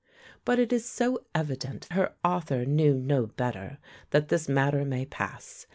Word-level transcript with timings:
But 0.45 0.57
it 0.57 0.73
is 0.73 0.83
so 0.83 1.27
evident 1.35 1.85
her 1.91 2.15
author 2.25 2.65
knew 2.65 2.95
no 2.95 3.27
better, 3.27 3.77
that 4.09 4.29
this 4.29 4.49
matter 4.49 4.83
may 4.83 5.05
pass. 5.05 5.67